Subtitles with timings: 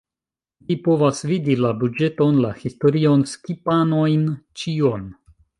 [0.69, 4.29] Vi povas vidi la buĝeton, la historion, skipanojn,
[4.63, 5.09] ĉion